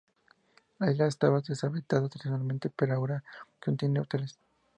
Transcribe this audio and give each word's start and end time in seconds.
La 0.79 0.91
isla 0.91 1.05
estaba 1.05 1.41
deshabitada, 1.47 2.09
tradicionalmente, 2.09 2.71
pero 2.75 2.95
ahora 2.95 3.23
contiene 3.63 3.99
hoteles. 3.99 4.35